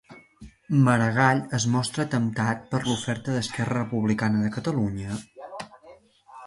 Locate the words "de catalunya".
4.47-5.21